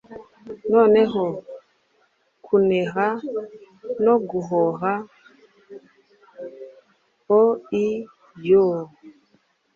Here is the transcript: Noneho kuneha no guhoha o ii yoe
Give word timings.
Noneho 0.73 1.23
kuneha 2.45 3.05
no 4.03 4.15
guhoha 4.29 4.93
o 7.37 7.41
ii 7.81 7.91
yoe 8.47 8.81